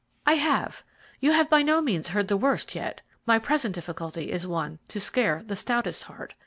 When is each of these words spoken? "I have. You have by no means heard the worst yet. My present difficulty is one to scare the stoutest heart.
"I 0.25 0.33
have. 0.33 0.83
You 1.19 1.31
have 1.33 1.47
by 1.47 1.61
no 1.61 1.79
means 1.79 2.07
heard 2.07 2.27
the 2.27 2.35
worst 2.35 2.73
yet. 2.73 3.01
My 3.27 3.37
present 3.37 3.75
difficulty 3.75 4.31
is 4.31 4.47
one 4.47 4.79
to 4.87 4.99
scare 4.99 5.43
the 5.45 5.55
stoutest 5.55 6.05
heart. 6.05 6.33